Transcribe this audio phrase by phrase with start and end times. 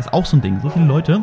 [0.00, 0.58] ist auch so ein Ding.
[0.60, 1.22] So viele Leute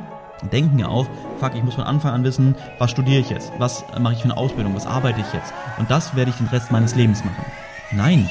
[0.51, 1.07] denken ja auch,
[1.39, 4.25] fuck, ich muss von Anfang an wissen, was studiere ich jetzt, was mache ich für
[4.25, 7.43] eine Ausbildung, was arbeite ich jetzt und das werde ich den Rest meines Lebens machen.
[7.91, 8.29] Nein.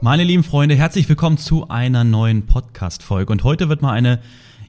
[0.00, 3.30] Meine lieben Freunde, herzlich willkommen zu einer neuen Podcast-Folge.
[3.30, 4.18] Und heute wird mal eine,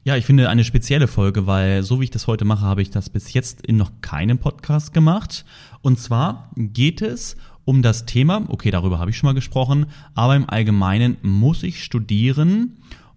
[0.04, 2.90] ja, ich finde eine spezielle Folge, weil so wie ich das heute mache, habe ich
[2.90, 5.46] das bis jetzt in noch keinem Podcast gemacht.
[5.80, 10.36] Und zwar geht es um das Thema, okay, darüber habe ich schon mal gesprochen, aber
[10.36, 12.76] im Allgemeinen muss ich studieren,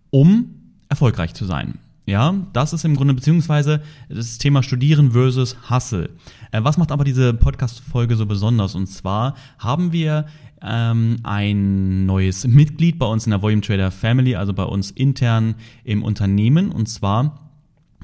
[0.09, 0.53] um
[0.89, 1.79] erfolgreich zu sein.
[2.05, 6.09] Ja, das ist im Grunde, beziehungsweise das Thema Studieren versus Hustle.
[6.51, 8.75] Äh, was macht aber diese Podcast-Folge so besonders?
[8.75, 10.25] Und zwar haben wir
[10.61, 15.55] ähm, ein neues Mitglied bei uns in der Volume Trader Family, also bei uns intern
[15.83, 16.71] im Unternehmen.
[16.71, 17.46] Und zwar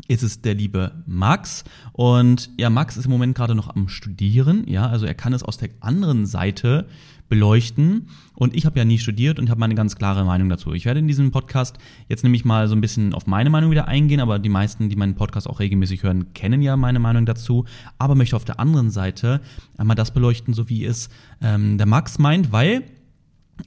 [0.07, 1.63] ist es der liebe Max.
[1.91, 4.67] Und ja, Max ist im Moment gerade noch am Studieren.
[4.67, 6.87] Ja, also er kann es aus der anderen Seite
[7.29, 8.09] beleuchten.
[8.35, 10.73] Und ich habe ja nie studiert und habe meine ganz klare Meinung dazu.
[10.73, 11.77] Ich werde in diesem Podcast
[12.07, 14.95] jetzt nämlich mal so ein bisschen auf meine Meinung wieder eingehen, aber die meisten, die
[14.95, 17.65] meinen Podcast auch regelmäßig hören, kennen ja meine Meinung dazu.
[17.97, 19.41] Aber möchte auf der anderen Seite
[19.77, 21.09] einmal das beleuchten, so wie es
[21.41, 22.83] ähm, der Max meint, weil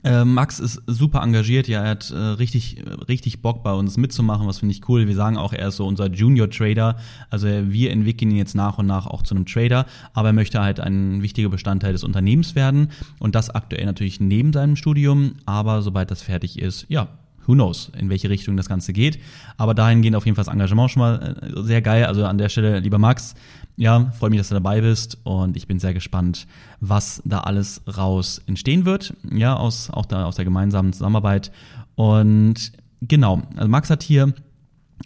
[0.04, 4.46] äh, Max ist super engagiert, ja, er hat äh, richtig, richtig Bock bei uns mitzumachen,
[4.46, 5.06] was finde ich cool.
[5.06, 6.96] Wir sagen auch, er ist so unser Junior Trader,
[7.30, 10.60] also wir entwickeln ihn jetzt nach und nach auch zu einem Trader, aber er möchte
[10.60, 12.88] halt ein wichtiger Bestandteil des Unternehmens werden.
[13.18, 17.08] Und das aktuell natürlich neben seinem Studium, aber sobald das fertig ist, ja,
[17.46, 19.18] who knows, in welche Richtung das Ganze geht.
[19.56, 22.04] Aber dahingehend auf jeden Fall das Engagement schon mal äh, sehr geil.
[22.04, 23.34] Also an der Stelle, lieber Max,
[23.76, 26.46] ja, freue mich, dass du dabei bist und ich bin sehr gespannt,
[26.80, 29.14] was da alles raus entstehen wird.
[29.30, 31.52] Ja, aus, auch da aus der gemeinsamen Zusammenarbeit.
[31.94, 34.32] Und genau, also Max hat hier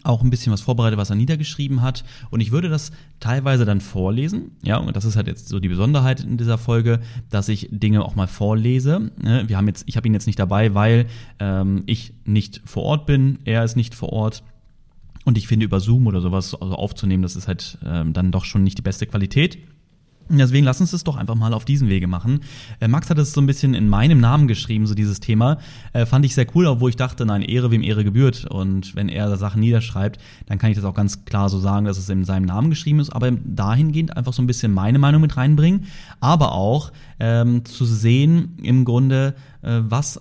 [0.03, 2.05] auch ein bisschen was vorbereitet, was er niedergeschrieben hat.
[2.31, 4.53] Und ich würde das teilweise dann vorlesen.
[4.63, 8.05] Ja, und das ist halt jetzt so die Besonderheit in dieser Folge, dass ich Dinge
[8.05, 9.11] auch mal vorlese.
[9.21, 11.07] Ne, wir haben jetzt, ich habe ihn jetzt nicht dabei, weil
[11.39, 14.43] ähm, ich nicht vor Ort bin, er ist nicht vor Ort.
[15.25, 18.45] Und ich finde, über Zoom oder sowas also aufzunehmen, das ist halt ähm, dann doch
[18.45, 19.59] schon nicht die beste Qualität.
[20.39, 22.41] Deswegen lass uns das doch einfach mal auf diesen Wege machen.
[22.81, 25.59] Äh, Max hat es so ein bisschen in meinem Namen geschrieben, so dieses Thema.
[25.93, 28.47] Äh, fand ich sehr cool, obwohl ich dachte, nein, Ehre wem Ehre gebührt.
[28.47, 31.99] Und wenn er Sachen niederschreibt, dann kann ich das auch ganz klar so sagen, dass
[31.99, 33.11] es in seinem Namen geschrieben ist.
[33.11, 35.87] Aber dahingehend einfach so ein bisschen meine Meinung mit reinbringen.
[36.21, 40.21] Aber auch ähm, zu sehen im Grunde, äh, was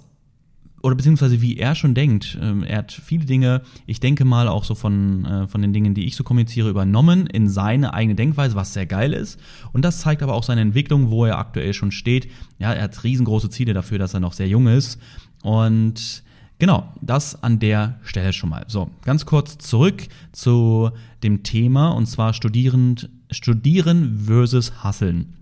[0.81, 2.37] oder beziehungsweise wie er schon denkt.
[2.41, 5.93] Ähm, er hat viele Dinge, ich denke mal auch so von, äh, von den Dingen,
[5.93, 9.39] die ich so kommuniziere, übernommen in seine eigene Denkweise, was sehr geil ist.
[9.73, 12.29] Und das zeigt aber auch seine Entwicklung, wo er aktuell schon steht.
[12.57, 14.99] Ja, er hat riesengroße Ziele dafür, dass er noch sehr jung ist.
[15.43, 16.23] Und
[16.59, 18.65] Genau, das an der Stelle schon mal.
[18.67, 20.03] So, ganz kurz zurück
[20.33, 20.91] zu
[21.23, 25.38] dem Thema und zwar studierend, studieren versus hasseln.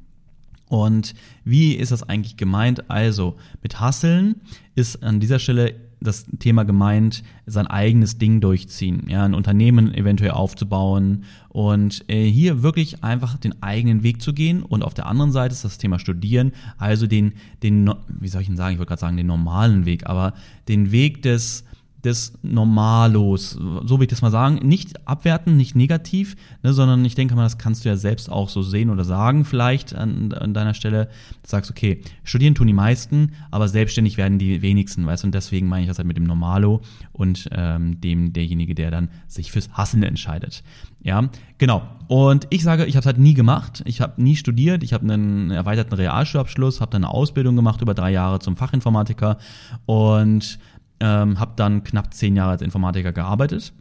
[0.70, 1.14] Und
[1.44, 2.90] wie ist das eigentlich gemeint?
[2.90, 4.36] Also, mit Hasseln
[4.76, 10.32] ist an dieser Stelle das Thema gemeint, sein eigenes Ding durchziehen, ja, ein Unternehmen eventuell
[10.32, 14.62] aufzubauen und äh, hier wirklich einfach den eigenen Weg zu gehen.
[14.62, 18.48] Und auf der anderen Seite ist das Thema Studieren, also den, den, wie soll ich
[18.48, 20.34] denn sagen, ich wollte gerade sagen, den normalen Weg, aber
[20.68, 21.64] den Weg des
[22.04, 24.56] des Normalos, so will ich das mal sagen.
[24.68, 28.50] Nicht abwerten, nicht negativ, ne, sondern ich denke mal, das kannst du ja selbst auch
[28.50, 31.06] so sehen oder sagen, vielleicht an, an deiner Stelle.
[31.44, 35.36] Du sagst, okay, studieren tun die meisten, aber selbstständig werden die wenigsten, weißt du, und
[35.36, 36.82] deswegen meine ich das halt mit dem Normalo
[37.14, 40.64] und ähm, dem derjenige, der dann sich fürs Hassen entscheidet.
[41.02, 41.84] Ja, genau.
[42.08, 43.82] Und ich sage, ich habe es halt nie gemacht.
[43.86, 44.84] Ich habe nie studiert.
[44.84, 49.38] Ich habe einen erweiterten Realschulabschluss, habe dann eine Ausbildung gemacht über drei Jahre zum Fachinformatiker
[49.86, 50.60] und
[51.00, 53.74] ähm, habe dann knapp zehn Jahre als Informatiker gearbeitet.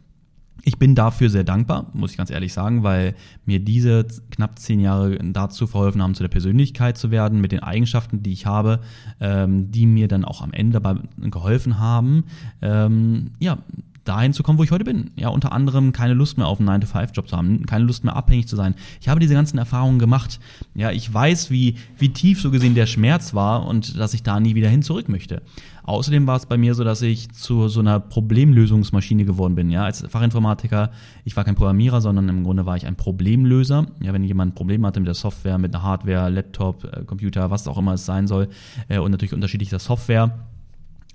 [0.63, 4.79] Ich bin dafür sehr dankbar, muss ich ganz ehrlich sagen, weil mir diese knapp zehn
[4.79, 8.81] Jahre dazu verholfen haben, zu der Persönlichkeit zu werden, mit den Eigenschaften, die ich habe,
[9.21, 12.25] ähm, die mir dann auch am Ende dabei geholfen haben,
[12.61, 13.59] ähm, ja,
[14.07, 15.11] dahin zu kommen, wo ich heute bin.
[15.15, 18.47] Ja, unter anderem keine Lust mehr auf einen 9-to-5-Job zu haben, keine Lust mehr abhängig
[18.47, 18.75] zu sein.
[19.01, 20.39] Ich habe diese ganzen Erfahrungen gemacht.
[20.75, 24.39] Ja, ich weiß, wie, wie tief so gesehen der Schmerz war und dass ich da
[24.39, 25.41] nie wieder hin zurück möchte.
[25.83, 29.69] Außerdem war es bei mir so, dass ich zu so einer Problemlösungsmaschine geworden bin.
[29.69, 30.91] Ja, als Fachinformatiker,
[31.23, 33.85] ich war kein Programmierer, sondern im Grunde war ich ein Problemlöser.
[34.01, 37.51] Ja, wenn jemand ein Problem hatte mit der Software, mit der Hardware, Laptop, äh, Computer,
[37.51, 38.49] was auch immer es sein soll,
[38.89, 40.37] äh, und natürlich unterschiedlicher Software,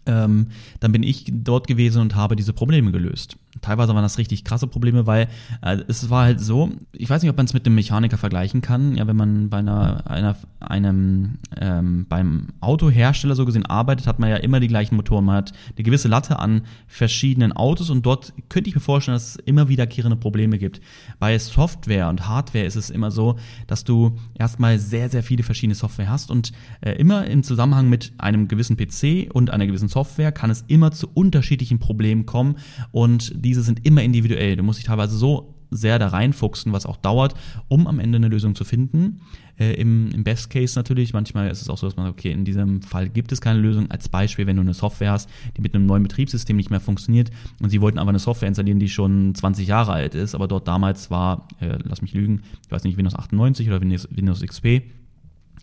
[0.06, 0.48] ähm,
[0.80, 3.36] dann bin ich dort gewesen und habe diese Probleme gelöst.
[3.60, 5.28] Teilweise waren das richtig krasse Probleme, weil
[5.60, 8.62] äh, es war halt so, ich weiß nicht, ob man es mit einem Mechaniker vergleichen
[8.62, 14.18] kann, ja, wenn man bei einer, einer einem ähm, beim Autohersteller so gesehen arbeitet, hat
[14.18, 15.24] man ja immer die gleichen Motoren.
[15.24, 19.30] Man hat eine gewisse Latte an verschiedenen Autos und dort könnte ich mir vorstellen, dass
[19.30, 20.80] es immer wiederkehrende Probleme gibt.
[21.18, 25.74] Bei Software und Hardware ist es immer so, dass du erstmal sehr, sehr viele verschiedene
[25.74, 30.32] Software hast und äh, immer im Zusammenhang mit einem gewissen PC und einer gewissen Software
[30.32, 32.56] kann es immer zu unterschiedlichen Problemen kommen
[32.92, 34.56] und diese sind immer individuell.
[34.56, 37.34] Du musst dich teilweise so sehr da reinfuchsen, was auch dauert,
[37.68, 39.20] um am Ende eine Lösung zu finden.
[39.58, 42.30] Äh, im, Im Best Case natürlich, manchmal ist es auch so, dass man sagt, okay,
[42.30, 43.90] in diesem Fall gibt es keine Lösung.
[43.90, 47.30] Als Beispiel, wenn du eine Software hast, die mit einem neuen Betriebssystem nicht mehr funktioniert
[47.60, 50.68] und sie wollten aber eine Software installieren, die schon 20 Jahre alt ist, aber dort
[50.68, 54.82] damals war, äh, lass mich lügen, ich weiß nicht, Windows 98 oder Windows, Windows XP.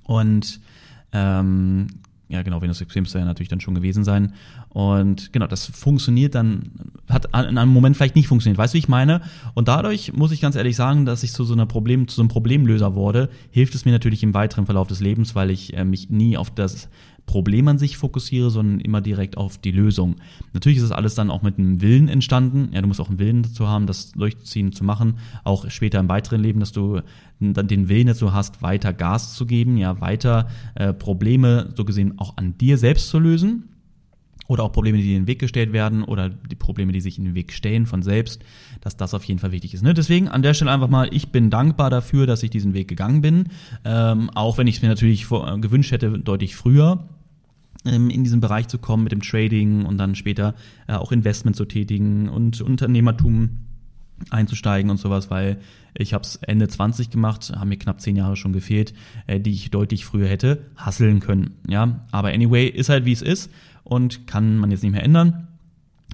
[0.04, 0.60] Und
[1.12, 1.88] ähm,
[2.30, 4.34] ja genau, Windows XP müsste ja natürlich dann schon gewesen sein.
[4.70, 6.72] Und genau, das funktioniert dann,
[7.10, 8.60] hat in einem Moment vielleicht nicht funktioniert.
[8.60, 9.22] Weißt du, wie ich meine?
[9.56, 12.22] Und dadurch muss ich ganz ehrlich sagen, dass ich zu so einer Problem, zu so
[12.22, 15.84] einem Problemlöser wurde, hilft es mir natürlich im weiteren Verlauf des Lebens, weil ich äh,
[15.84, 16.88] mich nie auf das
[17.30, 20.16] Problem an sich fokussiere, sondern immer direkt auf die Lösung.
[20.54, 22.70] Natürlich ist das alles dann auch mit einem Willen entstanden.
[22.74, 25.20] Ja, du musst auch einen Willen dazu haben, das durchzuziehen zu machen.
[25.44, 27.02] Auch später im weiteren Leben, dass du
[27.40, 32.18] dann den Willen dazu hast, weiter Gas zu geben, ja, weiter äh, Probleme so gesehen
[32.18, 33.66] auch an dir selbst zu lösen
[34.48, 37.26] oder auch Probleme, die in den Weg gestellt werden oder die Probleme, die sich in
[37.26, 38.42] den Weg stellen von selbst,
[38.82, 39.84] dass das auf jeden Fall wichtig ist.
[39.84, 39.94] Ne?
[39.94, 43.22] Deswegen an der Stelle einfach mal, ich bin dankbar dafür, dass ich diesen Weg gegangen
[43.22, 43.50] bin,
[43.86, 47.08] ähm, auch wenn ich es mir natürlich vor, äh, gewünscht hätte, deutlich früher
[47.86, 50.54] in diesen Bereich zu kommen mit dem Trading und dann später
[50.88, 53.60] äh, auch Investment zu tätigen und Unternehmertum
[54.30, 55.60] einzusteigen und sowas, weil
[55.94, 58.94] ich habe es Ende 20 gemacht, haben mir knapp zehn Jahre schon gefehlt,
[59.28, 61.56] äh, die ich deutlich früher hätte hasseln können.
[61.68, 63.50] Ja, aber anyway, ist halt wie es ist
[63.84, 65.48] und kann man jetzt nicht mehr ändern.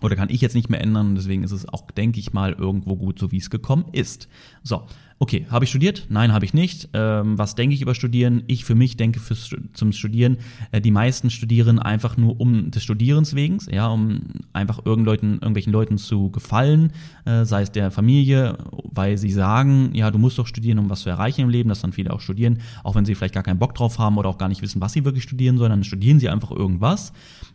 [0.01, 1.15] Oder kann ich jetzt nicht mehr ändern.
[1.15, 4.27] Deswegen ist es auch, denke ich mal, irgendwo gut, so wie es gekommen ist.
[4.61, 4.83] So,
[5.19, 6.07] okay, habe ich studiert?
[6.09, 6.89] Nein, habe ich nicht.
[6.93, 8.43] Ähm, was denke ich über Studieren?
[8.47, 10.37] Ich für mich denke fürs, zum Studieren,
[10.71, 14.21] äh, die meisten studieren einfach nur um des Studierens wegen, ja, um
[14.51, 16.91] einfach irgendleuten, irgendwelchen Leuten zu gefallen,
[17.25, 21.01] äh, sei es der Familie, weil sie sagen, ja, du musst doch studieren, um was
[21.01, 23.59] zu erreichen im Leben, dass dann viele auch studieren, auch wenn sie vielleicht gar keinen
[23.59, 26.19] Bock drauf haben oder auch gar nicht wissen, was sie wirklich studieren sollen, dann studieren
[26.19, 27.13] sie einfach irgendwas.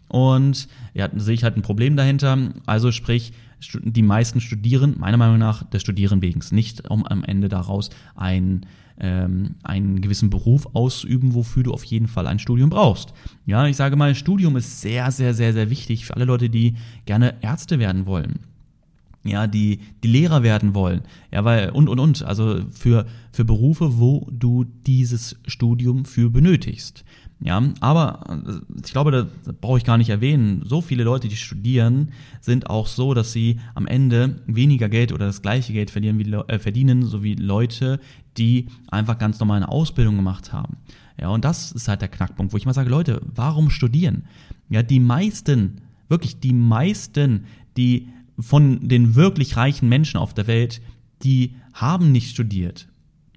[0.09, 2.37] Und ja, sehe ich halt ein Problem dahinter.
[2.67, 3.33] Also sprich,
[3.83, 8.67] die meisten studieren, meiner Meinung nach, des Studieren wegen, nicht um am Ende daraus ein
[9.01, 13.13] ähm, einen gewissen Beruf ausüben, wofür du auf jeden Fall ein Studium brauchst.
[13.47, 16.75] Ja, ich sage mal, Studium ist sehr, sehr, sehr, sehr wichtig für alle Leute, die
[17.07, 18.41] gerne Ärzte werden wollen.
[19.23, 21.03] Ja, die, die Lehrer werden wollen.
[21.31, 22.23] Ja, weil, und, und, und.
[22.23, 27.05] Also für, für Berufe, wo du dieses Studium für benötigst.
[27.43, 29.27] Ja, aber äh, ich glaube, das
[29.61, 30.63] brauche ich gar nicht erwähnen.
[30.67, 35.27] So viele Leute, die studieren, sind auch so, dass sie am Ende weniger Geld oder
[35.27, 37.99] das gleiche Geld verdienen, wie, äh, verdienen, so wie Leute,
[38.37, 40.77] die einfach ganz normal eine Ausbildung gemacht haben.
[41.19, 44.25] Ja, und das ist halt der Knackpunkt, wo ich mal sage, Leute, warum studieren?
[44.69, 47.45] Ja, die meisten, wirklich die meisten,
[47.77, 48.09] die
[48.39, 50.81] von den wirklich reichen Menschen auf der Welt,
[51.23, 52.90] die haben nicht studiert.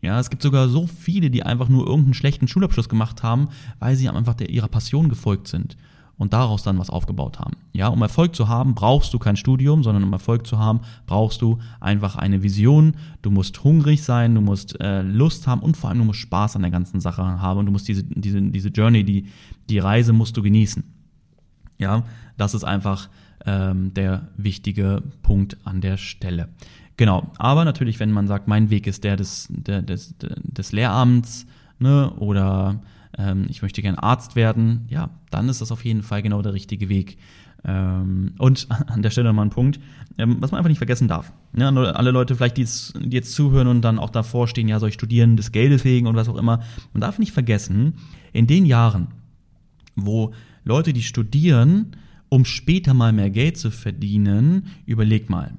[0.03, 3.47] Ja, es gibt sogar so viele, die einfach nur irgendeinen schlechten Schulabschluss gemacht haben,
[3.79, 5.77] weil sie einfach der, ihrer Passion gefolgt sind
[6.17, 7.53] und daraus dann was aufgebaut haben.
[7.71, 11.41] Ja, um Erfolg zu haben, brauchst du kein Studium, sondern um Erfolg zu haben, brauchst
[11.41, 12.97] du einfach eine Vision.
[13.21, 16.57] Du musst hungrig sein, du musst äh, Lust haben und vor allem du musst Spaß
[16.57, 19.27] an der ganzen Sache haben und du musst diese, diese, diese Journey, die,
[19.69, 20.83] die Reise musst du genießen.
[21.79, 22.03] Ja,
[22.37, 23.07] das ist einfach
[23.45, 26.49] ähm, der wichtige Punkt an der Stelle.
[26.97, 31.47] Genau, aber natürlich, wenn man sagt, mein Weg ist der des, der, des, des Lehramts
[31.79, 32.81] ne, oder
[33.17, 36.53] ähm, ich möchte gern Arzt werden, ja, dann ist das auf jeden Fall genau der
[36.53, 37.17] richtige Weg.
[37.65, 39.79] Ähm, und an der Stelle nochmal ein Punkt,
[40.17, 41.33] ähm, was man einfach nicht vergessen darf.
[41.55, 42.67] Ja, alle Leute vielleicht, die
[43.09, 46.15] jetzt, zuhören und dann auch davor stehen, ja, soll ich studieren, des Geldes wegen und
[46.15, 46.61] was auch immer.
[46.93, 47.95] Man darf nicht vergessen,
[48.33, 49.07] in den Jahren,
[49.95, 51.95] wo Leute, die studieren,
[52.29, 55.53] um später mal mehr Geld zu verdienen, überleg mal,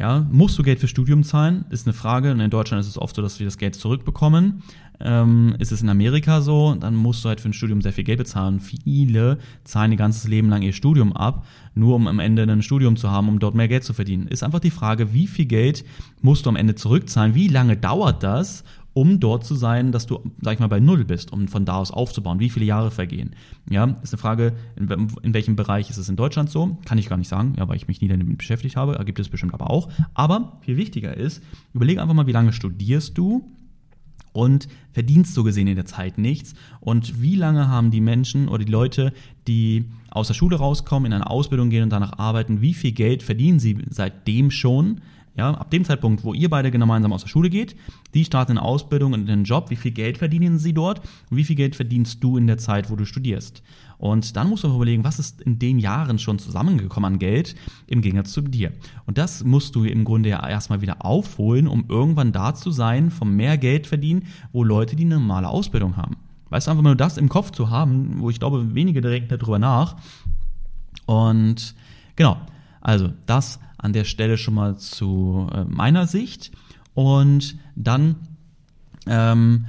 [0.00, 1.66] ja, musst du Geld für Studium zahlen?
[1.68, 2.32] Ist eine Frage.
[2.32, 4.62] Und in Deutschland ist es oft so, dass wir das Geld zurückbekommen.
[4.98, 8.04] Ähm, ist es in Amerika so, dann musst du halt für ein Studium sehr viel
[8.04, 8.60] Geld bezahlen.
[8.60, 12.96] Viele zahlen ihr ganzes Leben lang ihr Studium ab, nur um am Ende ein Studium
[12.96, 14.26] zu haben, um dort mehr Geld zu verdienen.
[14.26, 15.84] Ist einfach die Frage, wie viel Geld
[16.22, 17.34] musst du am Ende zurückzahlen?
[17.34, 18.64] Wie lange dauert das?
[18.92, 21.76] Um dort zu sein, dass du, sag ich mal, bei Null bist, um von da
[21.76, 22.40] aus aufzubauen.
[22.40, 23.34] Wie viele Jahre vergehen?
[23.68, 24.88] Ja, ist eine Frage, in,
[25.22, 26.78] in, welchem Bereich ist es in Deutschland so?
[26.84, 29.00] Kann ich gar nicht sagen, ja, weil ich mich nie damit beschäftigt habe.
[29.04, 29.88] Gibt es bestimmt aber auch.
[30.14, 31.42] Aber viel wichtiger ist,
[31.72, 33.44] überlege einfach mal, wie lange studierst du
[34.32, 36.54] und verdienst so gesehen in der Zeit nichts.
[36.80, 39.12] Und wie lange haben die Menschen oder die Leute,
[39.46, 43.22] die aus der Schule rauskommen, in eine Ausbildung gehen und danach arbeiten, wie viel Geld
[43.22, 45.00] verdienen sie seitdem schon?
[45.40, 47.74] Ja, ab dem Zeitpunkt, wo ihr beide gemeinsam aus der Schule geht,
[48.12, 51.44] die starten eine Ausbildung und einen Job, wie viel Geld verdienen sie dort und wie
[51.44, 53.62] viel Geld verdienst du in der Zeit, wo du studierst.
[53.96, 57.54] Und dann musst du überlegen, was ist in den Jahren schon zusammengekommen an Geld
[57.86, 58.72] im Gegensatz zu dir.
[59.06, 63.10] Und das musst du im Grunde ja erstmal wieder aufholen, um irgendwann da zu sein,
[63.10, 66.18] vom mehr Geld verdienen, wo Leute die normale Ausbildung haben.
[66.50, 69.58] Weißt du, einfach nur das im Kopf zu haben, wo ich glaube, wenige denken darüber
[69.58, 69.96] nach.
[71.06, 71.74] Und
[72.14, 72.36] genau,
[72.82, 76.52] also das an der Stelle schon mal zu äh, meiner Sicht.
[76.94, 78.16] Und dann
[79.06, 79.66] ähm,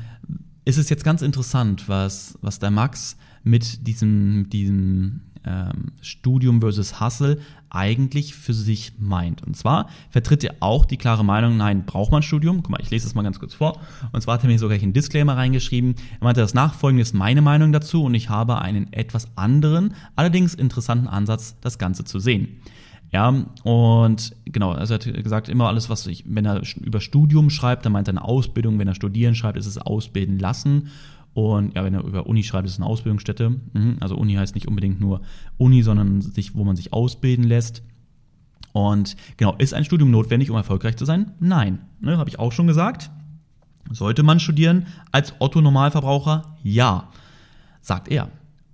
[0.65, 6.99] ist es jetzt ganz interessant, was, was der Max mit diesem, diesem ähm, Studium versus
[6.99, 7.39] Hustle
[7.69, 9.43] eigentlich für sich meint.
[9.43, 12.61] Und zwar vertritt er auch die klare Meinung, nein, braucht man Studium?
[12.61, 13.79] Guck mal, ich lese das mal ganz kurz vor.
[14.11, 15.95] Und zwar hat er mir sogar einen Disclaimer reingeschrieben.
[16.19, 20.53] Er meinte, das Nachfolgende ist meine Meinung dazu und ich habe einen etwas anderen, allerdings
[20.53, 22.59] interessanten Ansatz, das Ganze zu sehen.
[23.11, 23.27] Ja,
[23.63, 27.85] und genau, also er hat gesagt, immer alles, was ich, wenn er über Studium schreibt,
[27.85, 30.87] dann meint er eine Ausbildung, wenn er studieren schreibt, ist es ausbilden lassen.
[31.33, 33.49] Und ja, wenn er über Uni schreibt, ist es eine Ausbildungsstätte.
[33.49, 35.21] Mhm, also Uni heißt nicht unbedingt nur
[35.57, 37.83] Uni, sondern sich, wo man sich ausbilden lässt.
[38.73, 41.31] Und genau, ist ein Studium notwendig, um erfolgreich zu sein?
[41.39, 41.79] Nein.
[41.99, 43.11] Ne, Habe ich auch schon gesagt.
[43.89, 46.55] Sollte man studieren als Otto-Normalverbraucher?
[46.63, 47.09] Ja,
[47.81, 48.29] sagt er.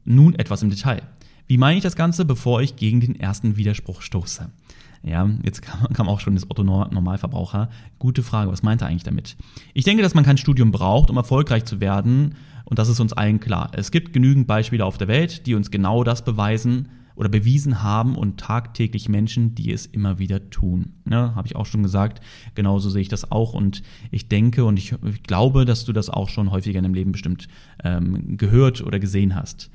[0.06, 1.02] Nun etwas im Detail.
[1.48, 4.50] Wie meine ich das Ganze, bevor ich gegen den ersten Widerspruch stoße?
[5.04, 7.70] Ja, jetzt kam, kam auch schon das Otto Normalverbraucher.
[8.00, 9.38] Gute Frage, was meint er eigentlich damit?
[9.74, 12.36] Ich denke, dass man kein Studium braucht, um erfolgreich zu werden.
[12.66, 13.72] Und das ist uns allen klar.
[13.74, 18.18] Es gibt genügend Beispiele auf der Welt, die uns genau das beweisen oder bewiesen haben
[18.18, 20.94] und tagtäglich Menschen, die es immer wieder tun.
[21.10, 22.22] Ja, Habe ich auch schon gesagt.
[22.56, 23.54] Genauso sehe ich das auch.
[23.54, 26.94] Und ich denke und ich, ich glaube, dass du das auch schon häufiger in deinem
[26.94, 27.48] Leben bestimmt
[27.86, 29.72] ähm, gehört oder gesehen hast.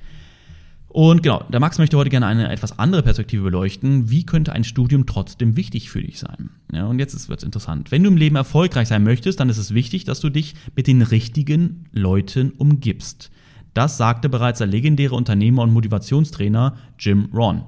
[0.92, 4.10] Und genau, der Max möchte heute gerne eine etwas andere Perspektive beleuchten.
[4.10, 6.50] Wie könnte ein Studium trotzdem wichtig für dich sein?
[6.70, 7.90] Ja, und jetzt wird es interessant.
[7.90, 10.86] Wenn du im Leben erfolgreich sein möchtest, dann ist es wichtig, dass du dich mit
[10.86, 13.30] den richtigen Leuten umgibst.
[13.72, 17.62] Das sagte bereits der legendäre Unternehmer und Motivationstrainer Jim Ron.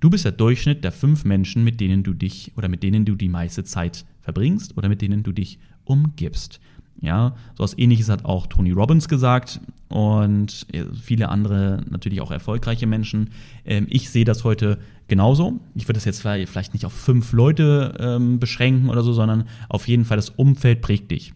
[0.00, 3.14] Du bist der Durchschnitt der fünf Menschen, mit denen du dich oder mit denen du
[3.14, 6.58] die meiste Zeit verbringst oder mit denen du dich umgibst.
[7.00, 10.66] Ja, so was ähnliches hat auch Tony Robbins gesagt und
[11.00, 13.30] viele andere natürlich auch erfolgreiche Menschen.
[13.64, 15.60] Ähm, ich sehe das heute genauso.
[15.74, 19.86] Ich würde das jetzt vielleicht nicht auf fünf Leute ähm, beschränken oder so, sondern auf
[19.88, 21.34] jeden Fall das Umfeld prägt dich.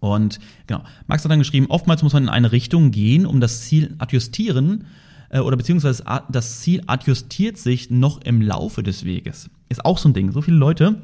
[0.00, 3.62] Und genau, Max hat dann geschrieben, oftmals muss man in eine Richtung gehen, um das
[3.62, 4.86] Ziel adjustieren
[5.28, 9.50] äh, oder beziehungsweise das Ziel adjustiert sich noch im Laufe des Weges.
[9.68, 10.32] Ist auch so ein Ding.
[10.32, 11.02] So viele Leute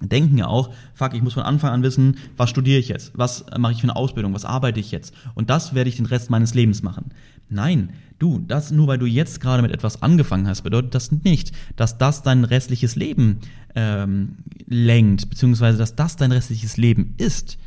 [0.00, 3.44] denken ja auch, fuck, ich muss von Anfang an wissen, was studiere ich jetzt, was
[3.58, 6.30] mache ich für eine Ausbildung, was arbeite ich jetzt und das werde ich den Rest
[6.30, 7.06] meines Lebens machen.
[7.48, 11.52] Nein, du, das nur weil du jetzt gerade mit etwas angefangen hast, bedeutet das nicht,
[11.76, 13.40] dass das dein restliches Leben
[13.74, 17.58] ähm, lenkt, beziehungsweise dass das dein restliches Leben ist.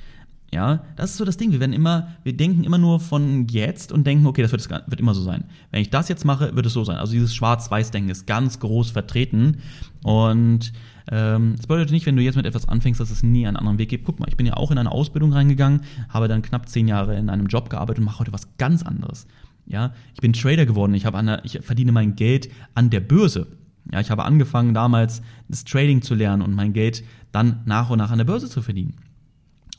[0.54, 1.52] Ja, das ist so das Ding.
[1.52, 5.00] Wir werden immer, wir denken immer nur von jetzt und denken, okay, das wird, wird
[5.00, 5.46] immer so sein.
[5.72, 6.98] Wenn ich das jetzt mache, wird es so sein.
[6.98, 9.58] Also dieses Schwarz-Weiß-Denken ist ganz groß vertreten
[10.04, 10.72] und
[11.12, 13.78] ähm, das bedeutet nicht, wenn du jetzt mit etwas anfängst, dass es nie einen anderen
[13.78, 14.06] Weg gibt.
[14.06, 17.18] Guck mal, ich bin ja auch in eine Ausbildung reingegangen, habe dann knapp zehn Jahre
[17.18, 19.28] in einem Job gearbeitet und mache heute was ganz anderes.
[19.66, 20.94] Ja, ich bin Trader geworden.
[20.94, 23.48] Ich habe an ich verdiene mein Geld an der Börse.
[23.92, 27.98] Ja, ich habe angefangen damals das Trading zu lernen und mein Geld dann nach und
[27.98, 28.96] nach an der Börse zu verdienen.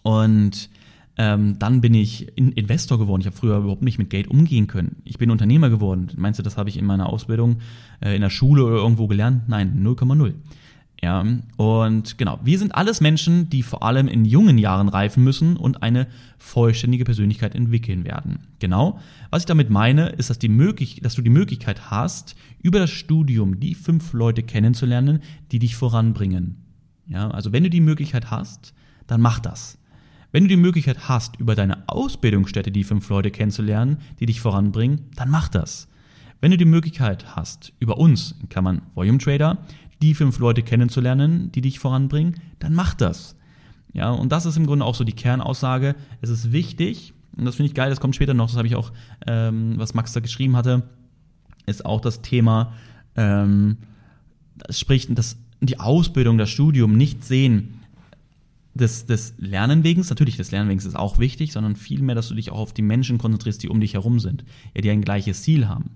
[0.02, 0.68] Und
[1.16, 3.20] ähm, dann bin ich Investor geworden.
[3.20, 4.96] Ich habe früher überhaupt nicht mit Geld umgehen können.
[5.04, 6.08] Ich bin Unternehmer geworden.
[6.16, 7.58] Meinst du, das habe ich in meiner Ausbildung
[8.00, 9.48] äh, in der Schule oder irgendwo gelernt?
[9.48, 10.34] Nein, 0,0.
[11.02, 11.24] Ja,
[11.56, 15.82] und genau, wir sind alles Menschen, die vor allem in jungen Jahren reifen müssen und
[15.82, 16.06] eine
[16.38, 18.46] vollständige Persönlichkeit entwickeln werden.
[18.58, 18.98] Genau.
[19.30, 22.90] Was ich damit meine, ist, dass, die möglich, dass du die Möglichkeit hast, über das
[22.90, 25.20] Studium die fünf Leute kennenzulernen,
[25.52, 26.56] die dich voranbringen.
[27.06, 28.72] Ja, also wenn du die Möglichkeit hast,
[29.06, 29.76] dann mach das.
[30.32, 35.02] Wenn du die Möglichkeit hast, über deine Ausbildungsstätte die fünf Leute kennenzulernen, die dich voranbringen,
[35.14, 35.86] dann mach das.
[36.40, 39.58] Wenn du die Möglichkeit hast, über uns, kann man Volume Trader,
[40.02, 43.36] die fünf Leute kennenzulernen, die dich voranbringen, dann mach das.
[43.92, 45.94] Ja, und das ist im Grunde auch so die Kernaussage.
[46.20, 48.76] Es ist wichtig, und das finde ich geil, das kommt später noch, das habe ich
[48.76, 48.92] auch,
[49.26, 50.82] ähm, was Max da geschrieben hatte,
[51.66, 52.72] ist auch das Thema,
[53.16, 53.78] ähm,
[54.70, 57.83] sprich, dass die Ausbildung, das Studium nicht sehen
[58.74, 62.58] des, des Lernenwegens, natürlich des Lernenwegens ist auch wichtig, sondern vielmehr, dass du dich auch
[62.58, 65.90] auf die Menschen konzentrierst, die um dich herum sind, ja, die ein gleiches Ziel haben.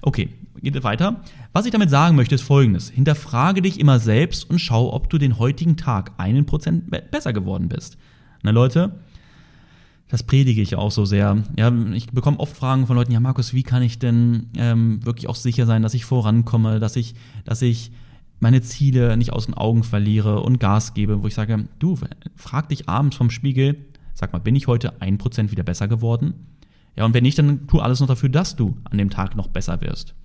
[0.00, 1.22] Okay, geht weiter.
[1.52, 2.88] Was ich damit sagen möchte, ist folgendes.
[2.88, 7.68] Hinterfrage dich immer selbst und schau, ob du den heutigen Tag einen Prozent besser geworden
[7.68, 7.98] bist.
[8.42, 8.98] Na Leute,
[10.08, 11.42] das predige ich auch so sehr.
[11.58, 15.28] Ja, ich bekomme oft Fragen von Leuten, ja Markus, wie kann ich denn ähm, wirklich
[15.28, 17.92] auch sicher sein, dass ich vorankomme, dass ich, dass ich
[18.42, 21.96] meine Ziele nicht aus den Augen verliere und Gas gebe, wo ich sage, du,
[22.34, 26.34] frag dich abends vom Spiegel, sag mal, bin ich heute ein Prozent wieder besser geworden?
[26.96, 29.46] Ja, und wenn nicht, dann tu alles noch dafür, dass du an dem Tag noch
[29.46, 30.16] besser wirst.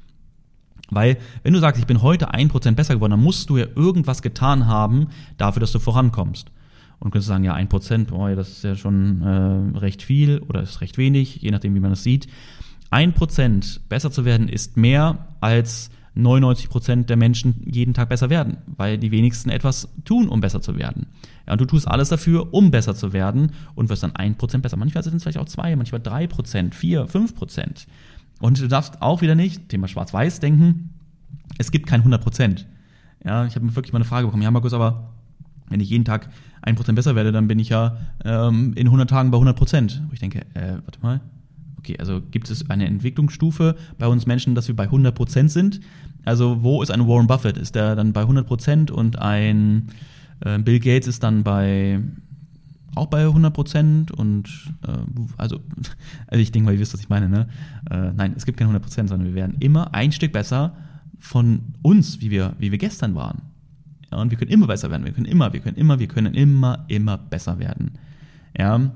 [0.90, 3.68] Weil, wenn du sagst, ich bin heute ein Prozent besser geworden, dann musst du ja
[3.76, 6.50] irgendwas getan haben dafür, dass du vorankommst.
[7.00, 10.64] Und könntest sagen, ja, ein Prozent, boah, das ist ja schon äh, recht viel oder
[10.64, 12.28] ist recht wenig, je nachdem, wie man das sieht.
[12.90, 18.30] Ein Prozent besser zu werden ist mehr als 99 Prozent der Menschen jeden Tag besser
[18.30, 21.08] werden, weil die wenigsten etwas tun, um besser zu werden.
[21.46, 24.64] Ja, und du tust alles dafür, um besser zu werden und wirst dann ein Prozent
[24.64, 24.78] besser.
[24.78, 27.88] Manchmal sind es vielleicht auch zwei, manchmal drei Prozent, vier, fünf Prozent.
[28.40, 30.90] Und du darfst auch wieder nicht, Thema Schwarz-Weiß denken,
[31.58, 32.68] es gibt kein 100 Prozent.
[33.24, 35.14] Ja, ich habe wirklich mal eine Frage bekommen, ja Markus, aber
[35.70, 36.30] wenn ich jeden Tag
[36.62, 40.04] ein Prozent besser werde, dann bin ich ja ähm, in 100 Tagen bei 100 Prozent.
[40.08, 41.22] Wo ich denke, äh, warte mal,
[41.88, 45.80] okay, also gibt es eine Entwicklungsstufe bei uns Menschen, dass wir bei 100 Prozent sind?
[46.26, 47.58] Also wo ist ein Warren Buffett?
[47.58, 49.88] Ist der dann bei 100 Prozent und ein
[50.42, 52.02] äh, Bill Gates ist dann bei
[52.96, 54.50] auch bei 100 Prozent und
[54.86, 54.92] äh,
[55.38, 55.60] also,
[56.28, 57.48] also ich denke mal, ihr wisst, was ich meine, ne?
[57.90, 60.76] Äh, nein, es gibt keine 100 Prozent, sondern wir werden immer ein Stück besser
[61.20, 63.44] von uns, wie wir, wie wir gestern waren.
[64.12, 65.06] Ja, und wir können immer besser werden.
[65.06, 67.92] Wir können immer, wir können immer, wir können immer, immer besser werden.
[68.58, 68.92] Ja.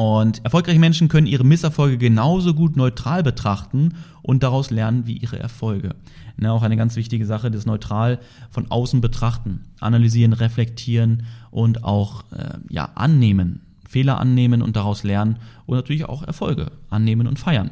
[0.00, 5.38] Und erfolgreiche Menschen können ihre Misserfolge genauso gut neutral betrachten und daraus lernen wie ihre
[5.38, 5.94] Erfolge.
[6.40, 12.24] Ja, auch eine ganz wichtige Sache, das neutral von außen betrachten, analysieren, reflektieren und auch
[12.32, 17.68] äh, ja, annehmen, Fehler annehmen und daraus lernen und natürlich auch Erfolge annehmen und feiern.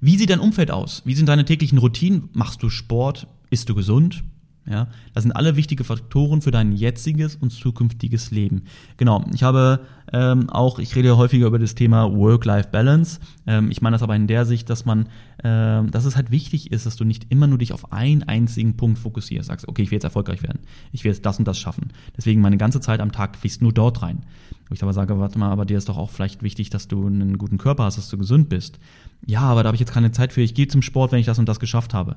[0.00, 1.02] Wie sieht dein Umfeld aus?
[1.04, 2.30] Wie sind deine täglichen Routinen?
[2.32, 3.26] Machst du Sport?
[3.50, 4.24] Isst du gesund?
[4.66, 8.62] Ja, das sind alle wichtige Faktoren für dein jetziges und zukünftiges Leben.
[8.96, 9.80] Genau, ich habe
[10.10, 13.20] ähm, auch, ich rede häufiger über das Thema Work-Life-Balance.
[13.46, 15.06] Ähm, ich meine das aber in der Sicht, dass man,
[15.38, 18.74] äh, dass es halt wichtig ist, dass du nicht immer nur dich auf einen einzigen
[18.76, 19.48] Punkt fokussierst.
[19.48, 20.60] Sagst, okay, ich will jetzt erfolgreich werden,
[20.92, 21.92] ich will jetzt das und das schaffen.
[22.16, 24.22] Deswegen meine ganze Zeit am Tag fließt nur dort rein.
[24.68, 27.06] Wo ich aber sage, warte mal, aber dir ist doch auch vielleicht wichtig, dass du
[27.06, 28.78] einen guten Körper hast, dass du gesund bist.
[29.26, 30.40] Ja, aber da habe ich jetzt keine Zeit für.
[30.40, 32.16] Ich gehe zum Sport, wenn ich das und das geschafft habe.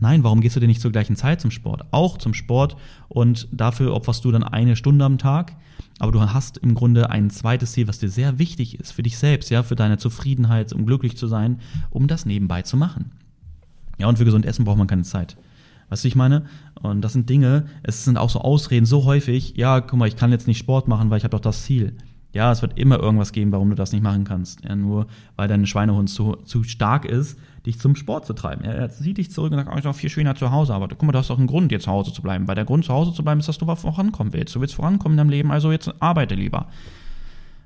[0.00, 1.86] Nein, warum gehst du denn nicht zur gleichen Zeit zum Sport?
[1.90, 2.76] Auch zum Sport
[3.08, 5.56] und dafür opferst du dann eine Stunde am Tag.
[5.98, 9.18] Aber du hast im Grunde ein zweites Ziel, was dir sehr wichtig ist für dich
[9.18, 13.10] selbst, ja, für deine Zufriedenheit, um glücklich zu sein, um das nebenbei zu machen.
[13.98, 15.36] Ja, und für gesund Essen braucht man keine Zeit.
[15.88, 16.44] Weißt du, ich meine?
[16.80, 20.16] Und das sind Dinge, es sind auch so Ausreden so häufig, ja, guck mal, ich
[20.16, 21.96] kann jetzt nicht Sport machen, weil ich habe doch das Ziel.
[22.32, 24.62] Ja, es wird immer irgendwas geben, warum du das nicht machen kannst.
[24.64, 28.64] Ja, nur weil dein Schweinehund zu, zu stark ist, dich zum Sport zu treiben.
[28.64, 31.02] Er zieht dich zurück und sagt, oh, ist doch viel schöner zu Hause, aber guck
[31.02, 32.46] mal, du hast doch einen Grund, jetzt zu Hause zu bleiben.
[32.46, 34.54] Weil der Grund, zu Hause zu bleiben, ist, dass du vorankommen willst.
[34.54, 36.66] Du willst vorankommen in deinem Leben, also jetzt arbeite lieber.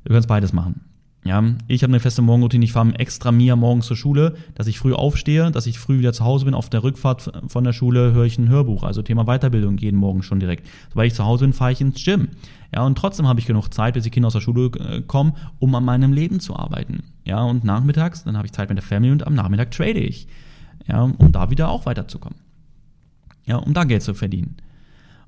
[0.05, 0.81] Du kannst beides machen.
[1.25, 2.65] Ja, ich habe eine feste Morgenroutine.
[2.65, 6.13] Ich fahre extra mir morgens zur Schule, dass ich früh aufstehe, dass ich früh wieder
[6.13, 6.55] zu Hause bin.
[6.55, 10.25] Auf der Rückfahrt von der Schule höre ich ein Hörbuch, also Thema Weiterbildung jeden Morgen
[10.25, 10.67] schon direkt.
[10.91, 12.29] Sobald ich zu Hause bin, fahre ich ins Gym.
[12.75, 15.35] Ja, und trotzdem habe ich genug Zeit, bis die Kinder aus der Schule äh, kommen,
[15.61, 17.05] um an meinem Leben zu arbeiten.
[17.25, 20.27] Ja, und nachmittags, dann habe ich Zeit mit der Family und am Nachmittag trade ich
[20.87, 22.39] ja, um da wieder auch weiterzukommen.
[23.47, 24.57] Ja, um da Geld zu verdienen.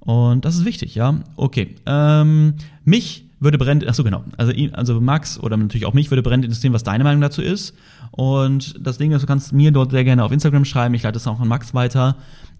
[0.01, 1.21] Und das ist wichtig, ja.
[1.37, 1.77] Okay.
[1.87, 2.55] Ähm,
[2.85, 6.45] mich würde brennend, ach so genau, also, also Max oder natürlich auch mich würde brennend
[6.45, 7.75] interessieren, was deine Meinung dazu ist.
[8.11, 11.19] Und das Ding ist, du kannst mir dort sehr gerne auf Instagram schreiben, ich leite
[11.19, 12.17] es auch an Max weiter.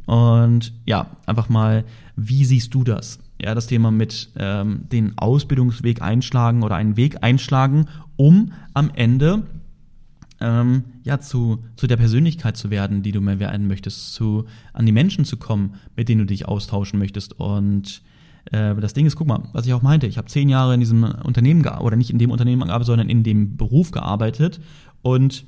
[0.07, 1.85] Und ja, einfach mal,
[2.17, 3.19] wie siehst du das?
[3.41, 9.43] Ja, das Thema mit ähm, den Ausbildungsweg einschlagen oder einen Weg einschlagen, um am Ende
[10.41, 14.87] ähm, ja, zu, zu der Persönlichkeit zu werden, die du mehr werden möchtest, zu, an
[14.87, 17.39] die Menschen zu kommen, mit denen du dich austauschen möchtest.
[17.41, 18.03] Und
[18.53, 20.81] äh, das Ding ist, guck mal, was ich auch meinte, ich habe zehn Jahre in
[20.81, 24.61] diesem Unternehmen gearbeitet, oder nicht in dem Unternehmen gearbeitet, sondern in dem Beruf gearbeitet.
[25.03, 25.45] Und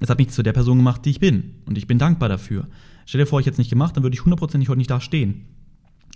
[0.00, 1.54] es hat mich zu der Person gemacht, die ich bin.
[1.66, 2.66] Und ich bin dankbar dafür.
[3.06, 5.00] Stell dir vor, ich hätte es nicht gemacht, dann würde ich hundertprozentig heute nicht da
[5.00, 5.46] stehen.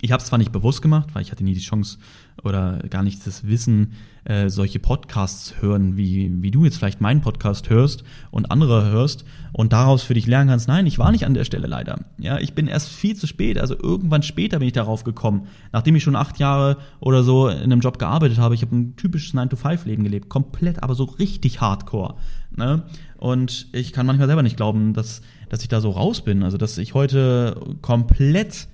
[0.03, 1.97] Ich habe es zwar nicht bewusst gemacht, weil ich hatte nie die Chance
[2.43, 3.93] oder gar nicht das Wissen,
[4.25, 9.23] äh, solche Podcasts hören, wie, wie du jetzt vielleicht meinen Podcast hörst und andere hörst
[9.53, 10.67] und daraus für dich lernen kannst.
[10.67, 12.01] Nein, ich war nicht an der Stelle leider.
[12.17, 15.95] Ja, ich bin erst viel zu spät, also irgendwann später bin ich darauf gekommen, nachdem
[15.95, 18.55] ich schon acht Jahre oder so in einem Job gearbeitet habe.
[18.55, 22.15] Ich habe ein typisches 9-to-5-Leben gelebt, komplett, aber so richtig hardcore.
[22.53, 22.83] Ne?
[23.15, 26.43] Und ich kann manchmal selber nicht glauben, dass, dass ich da so raus bin.
[26.43, 28.67] Also, dass ich heute komplett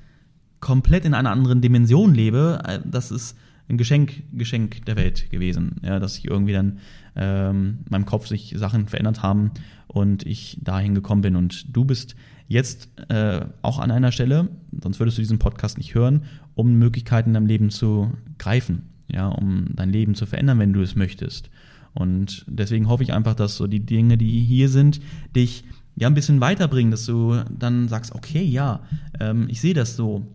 [0.60, 3.38] komplett in einer anderen Dimension lebe, äh, das ist
[3.70, 5.76] ein Geschenk, Geschenk der Welt gewesen.
[5.84, 6.80] Ja, dass ich irgendwie dann
[7.16, 9.52] ähm, meinem Kopf sich Sachen verändert haben
[9.88, 11.36] und ich dahin gekommen bin.
[11.36, 12.16] Und du bist
[12.48, 14.50] jetzt äh, auch an einer Stelle,
[14.82, 16.24] sonst würdest du diesen Podcast nicht hören,
[16.56, 18.90] um Möglichkeiten in deinem Leben zu greifen.
[19.08, 21.50] ja, um dein Leben zu verändern, wenn du es möchtest.
[21.94, 25.02] Und deswegen hoffe ich einfach, dass so die Dinge, die hier sind,
[25.36, 25.64] dich
[25.96, 28.82] ja ein bisschen weiterbringen, dass du dann sagst, okay, ja,
[29.20, 30.26] ähm, ich sehe das so,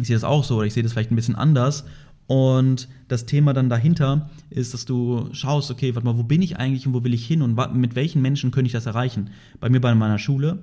[0.00, 1.84] ich sehe das auch so, oder ich sehe das vielleicht ein bisschen anders.
[2.26, 6.56] Und das Thema dann dahinter ist, dass du schaust, okay, warte mal, wo bin ich
[6.56, 9.30] eigentlich und wo will ich hin und mit welchen Menschen könnte ich das erreichen?
[9.60, 10.58] Bei mir bei meiner Schule,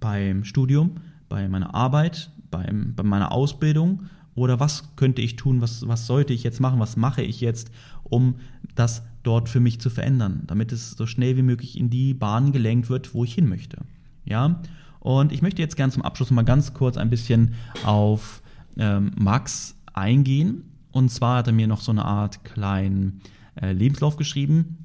[0.00, 0.96] beim Studium,
[1.28, 6.32] bei meiner Arbeit, beim, bei meiner Ausbildung oder was könnte ich tun, was, was sollte
[6.32, 7.70] ich jetzt machen, was mache ich jetzt,
[8.04, 8.36] um
[8.74, 12.52] das dort für mich zu verändern, damit es so schnell wie möglich in die Bahn
[12.52, 13.78] gelenkt wird, wo ich hin möchte.
[14.24, 14.60] Ja,
[15.00, 18.42] und ich möchte jetzt gerne zum Abschluss mal ganz kurz ein bisschen auf
[18.78, 20.64] ähm, Max eingehen.
[20.90, 23.20] Und zwar hat er mir noch so eine Art kleinen
[23.60, 24.78] äh, Lebenslauf geschrieben,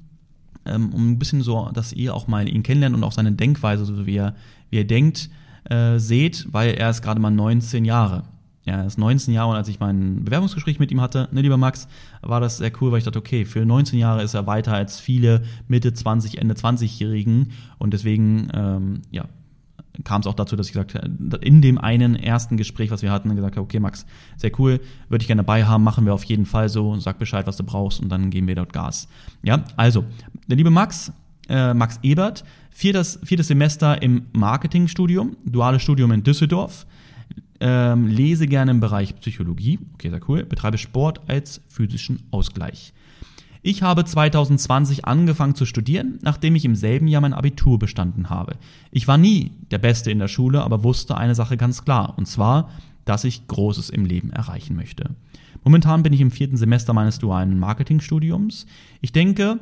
[0.66, 3.84] ähm, um ein bisschen so, dass ihr auch mal ihn kennenlernt und auch seine Denkweise,
[3.84, 4.34] so wie er,
[4.70, 5.30] wie er denkt,
[5.64, 8.24] äh, seht, weil er ist gerade mal 19 Jahre.
[8.64, 11.58] Ja, er ist 19 Jahre und als ich mein Bewerbungsgespräch mit ihm hatte, ne, lieber
[11.58, 11.86] Max,
[12.22, 15.00] war das sehr cool, weil ich dachte, okay, für 19 Jahre ist er weiter als
[15.00, 19.26] viele Mitte 20, Ende 20-Jährigen und deswegen, ähm, ja,
[20.02, 23.12] kam es auch dazu, dass ich gesagt habe, in dem einen ersten Gespräch, was wir
[23.12, 26.24] hatten, gesagt habe, okay, Max, sehr cool, würde ich gerne dabei haben, machen wir auf
[26.24, 29.06] jeden Fall so, sag Bescheid, was du brauchst und dann geben wir dort Gas.
[29.42, 30.04] Ja, also,
[30.48, 31.12] der liebe Max,
[31.48, 36.86] äh, Max Ebert, viertes, viertes Semester im Marketingstudium, duales Studium in Düsseldorf,
[37.60, 42.92] ähm, lese gerne im Bereich Psychologie, okay, sehr cool, betreibe Sport als physischen Ausgleich.
[43.66, 48.56] Ich habe 2020 angefangen zu studieren, nachdem ich im selben Jahr mein Abitur bestanden habe.
[48.90, 52.26] Ich war nie der Beste in der Schule, aber wusste eine Sache ganz klar, und
[52.26, 52.68] zwar,
[53.06, 55.16] dass ich Großes im Leben erreichen möchte.
[55.64, 58.66] Momentan bin ich im vierten Semester meines dualen Marketingstudiums.
[59.00, 59.58] Ich denke,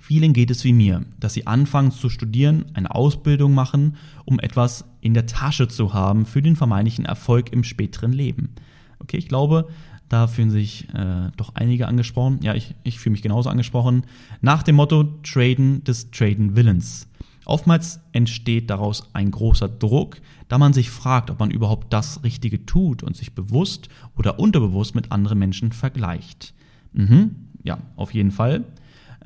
[0.00, 4.86] Vielen geht es wie mir, dass sie anfangen zu studieren, eine Ausbildung machen, um etwas
[5.02, 8.54] in der Tasche zu haben für den vermeintlichen Erfolg im späteren Leben.
[8.98, 9.68] Okay, ich glaube,
[10.08, 12.40] da fühlen sich äh, doch einige angesprochen.
[12.42, 14.04] Ja, ich, ich fühle mich genauso angesprochen.
[14.40, 17.08] Nach dem Motto Traden des Traden Willens.
[17.46, 22.64] Oftmals entsteht daraus ein großer Druck, da man sich fragt, ob man überhaupt das Richtige
[22.64, 26.54] tut und sich bewusst oder unterbewusst mit anderen Menschen vergleicht.
[26.92, 28.64] Mhm, ja, auf jeden Fall.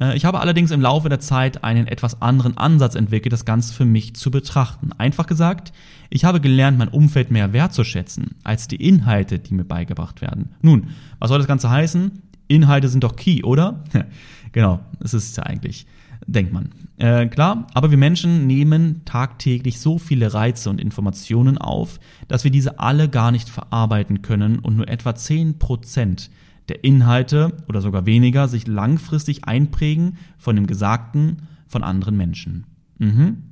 [0.00, 3.74] Äh, ich habe allerdings im Laufe der Zeit einen etwas anderen Ansatz entwickelt, das Ganze
[3.74, 4.90] für mich zu betrachten.
[4.98, 5.72] Einfach gesagt,
[6.11, 10.50] ich habe gelernt, mein Umfeld mehr wertzuschätzen als die Inhalte, die mir beigebracht werden.
[10.62, 12.22] Nun, was soll das Ganze heißen?
[12.48, 13.84] Inhalte sind doch key, oder?
[14.52, 15.87] genau, das ist es ja eigentlich,
[16.26, 16.70] denkt man.
[16.96, 22.50] Äh, klar, aber wir Menschen nehmen tagtäglich so viele Reize und Informationen auf, dass wir
[22.50, 26.30] diese alle gar nicht verarbeiten können und nur etwa 10%
[26.68, 32.64] der Inhalte oder sogar weniger sich langfristig einprägen von dem Gesagten von anderen Menschen.
[32.98, 33.42] Mhm.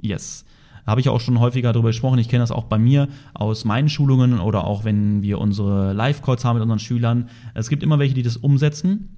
[0.00, 0.44] Yes.
[0.86, 2.18] Habe ich auch schon häufiger darüber gesprochen.
[2.18, 6.44] Ich kenne das auch bei mir aus meinen Schulungen oder auch wenn wir unsere Live-Calls
[6.44, 7.28] haben mit unseren Schülern.
[7.54, 9.13] Es gibt immer welche, die das umsetzen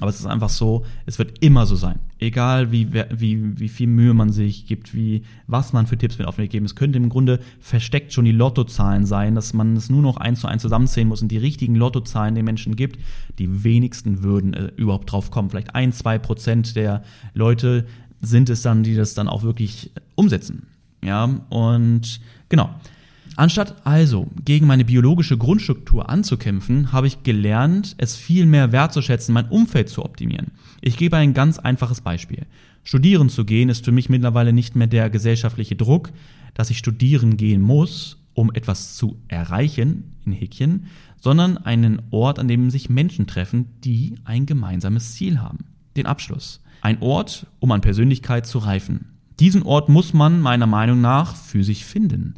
[0.00, 1.98] aber es ist einfach so, es wird immer so sein.
[2.18, 6.26] Egal wie, wie, wie viel Mühe man sich gibt, wie, was man für Tipps mit
[6.26, 6.66] auf den Weg geben.
[6.66, 10.40] Es könnte im Grunde versteckt schon die Lottozahlen sein, dass man es nur noch eins
[10.40, 12.98] zu eins zusammenzählen muss und die richtigen Lottozahlen den Menschen gibt.
[13.38, 15.48] Die wenigsten würden äh, überhaupt drauf kommen.
[15.48, 17.86] Vielleicht ein, zwei Prozent der Leute
[18.20, 20.66] sind es dann, die das dann auch wirklich umsetzen.
[21.02, 22.70] Ja, und genau.
[23.36, 29.48] Anstatt also gegen meine biologische Grundstruktur anzukämpfen, habe ich gelernt, es viel mehr wertzuschätzen, mein
[29.48, 30.52] Umfeld zu optimieren.
[30.80, 32.46] Ich gebe ein ganz einfaches Beispiel.
[32.82, 36.12] Studieren zu gehen ist für mich mittlerweile nicht mehr der gesellschaftliche Druck,
[36.54, 40.86] dass ich studieren gehen muss, um etwas zu erreichen, in Häkchen,
[41.20, 45.66] sondern einen Ort, an dem sich Menschen treffen, die ein gemeinsames Ziel haben.
[45.96, 46.62] Den Abschluss.
[46.80, 49.18] Ein Ort, um an Persönlichkeit zu reifen.
[49.40, 52.34] Diesen Ort muss man meiner Meinung nach für sich finden.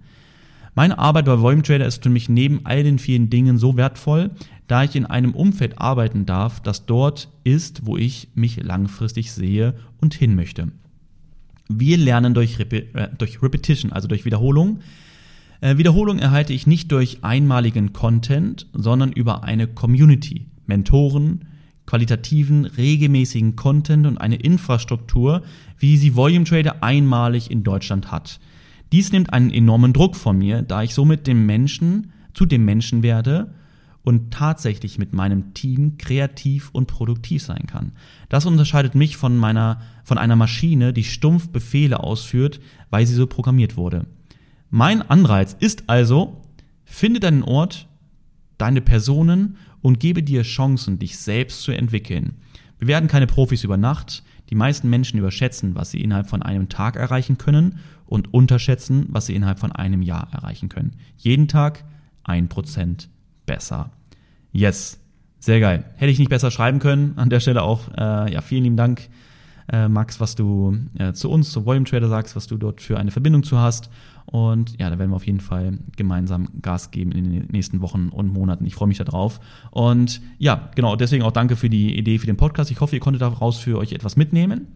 [0.78, 4.30] Meine Arbeit bei Volume Trader ist für mich neben all den vielen Dingen so wertvoll,
[4.68, 9.74] da ich in einem Umfeld arbeiten darf, das dort ist, wo ich mich langfristig sehe
[10.00, 10.68] und hin möchte.
[11.68, 14.78] Wir lernen durch, Rep äh, durch Repetition, also durch Wiederholung.
[15.60, 21.46] Äh, Wiederholung erhalte ich nicht durch einmaligen Content, sondern über eine Community, Mentoren,
[21.86, 25.42] qualitativen, regelmäßigen Content und eine Infrastruktur,
[25.76, 28.38] wie sie Volume Trader einmalig in Deutschland hat.
[28.92, 33.02] Dies nimmt einen enormen Druck von mir, da ich somit dem Menschen zu dem Menschen
[33.02, 33.52] werde
[34.02, 37.92] und tatsächlich mit meinem Team kreativ und produktiv sein kann.
[38.28, 43.26] Das unterscheidet mich von meiner, von einer Maschine, die stumpf Befehle ausführt, weil sie so
[43.26, 44.06] programmiert wurde.
[44.70, 46.42] Mein Anreiz ist also,
[46.84, 47.86] finde deinen Ort,
[48.56, 52.36] deine Personen und gebe dir Chancen, dich selbst zu entwickeln.
[52.78, 54.22] Wir werden keine Profis über Nacht.
[54.50, 59.26] Die meisten Menschen überschätzen, was sie innerhalb von einem Tag erreichen können und unterschätzen, was
[59.26, 60.96] sie innerhalb von einem Jahr erreichen können.
[61.16, 61.84] Jeden Tag
[62.24, 63.08] ein Prozent
[63.46, 63.90] besser.
[64.52, 64.98] Yes.
[65.40, 65.84] Sehr geil.
[65.96, 67.12] Hätte ich nicht besser schreiben können.
[67.16, 69.08] An der Stelle auch, äh, ja, vielen lieben Dank,
[69.70, 72.98] äh, Max, was du äh, zu uns, zu Volume Trader sagst, was du dort für
[72.98, 73.90] eine Verbindung zu hast.
[74.26, 78.08] Und ja, da werden wir auf jeden Fall gemeinsam Gas geben in den nächsten Wochen
[78.08, 78.66] und Monaten.
[78.66, 79.40] Ich freue mich darauf.
[79.70, 82.70] Und ja, genau, deswegen auch danke für die Idee für den Podcast.
[82.70, 84.66] Ich hoffe, ihr konntet daraus für euch etwas mitnehmen.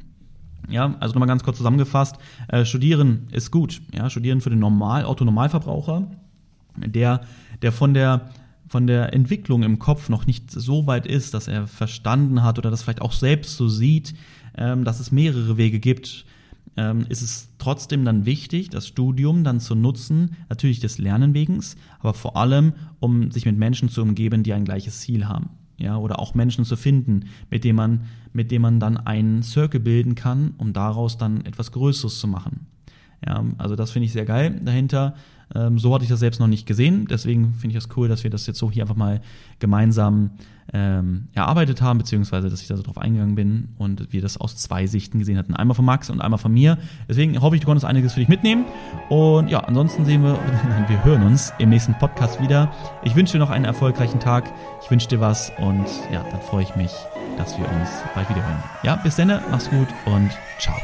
[0.69, 2.17] Ja, also nochmal ganz kurz zusammengefasst.
[2.49, 3.83] Äh, studieren ist gut.
[3.93, 6.11] Ja, studieren für den Normal, Autonormalverbraucher,
[6.77, 7.23] der,
[7.63, 8.31] der von der
[8.69, 12.71] von der Entwicklung im Kopf noch nicht so weit ist, dass er verstanden hat oder
[12.71, 14.15] das vielleicht auch selbst so sieht,
[14.57, 16.25] ähm, dass es mehrere Wege gibt,
[16.79, 22.15] ähm, ist es trotzdem dann wichtig, das Studium dann zu nutzen, natürlich des Lernenwegens, aber
[22.15, 25.51] vor allem, um sich mit Menschen zu umgeben, die ein gleiches Ziel haben.
[25.83, 28.01] Ja, oder auch Menschen zu finden, mit denen man,
[28.33, 32.67] mit denen man dann einen Circle bilden kann, um daraus dann etwas Größeres zu machen.
[33.27, 35.15] Ja, also das finde ich sehr geil dahinter.
[35.55, 37.07] Ähm, so hatte ich das selbst noch nicht gesehen.
[37.09, 39.21] Deswegen finde ich das cool, dass wir das jetzt so hier einfach mal
[39.59, 40.31] gemeinsam
[40.73, 44.57] ähm, erarbeitet haben, beziehungsweise dass ich da so drauf eingegangen bin und wir das aus
[44.57, 45.55] zwei Sichten gesehen hatten.
[45.55, 46.79] Einmal von Max und einmal von mir.
[47.09, 48.65] Deswegen hoffe ich, du konntest einiges für dich mitnehmen.
[49.09, 50.39] Und ja, ansonsten sehen wir,
[50.89, 52.73] wir hören uns im nächsten Podcast wieder.
[53.03, 54.51] Ich wünsche dir noch einen erfolgreichen Tag.
[54.83, 56.93] Ich wünsche dir was und ja, dann freue ich mich,
[57.37, 58.63] dass wir uns bald wieder hören.
[58.83, 60.77] Ja, bis dann, mach's gut und ciao.